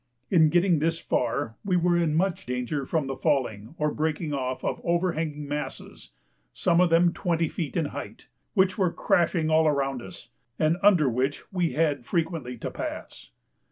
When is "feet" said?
7.49-7.77